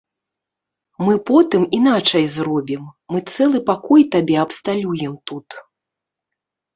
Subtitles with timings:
[1.07, 5.47] Мы потым іначай зробім, мы цэлы пакой табе абсталюем тут.